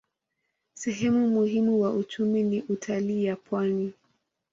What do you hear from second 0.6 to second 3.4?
Sehemu muhimu wa uchumi ni utalii ya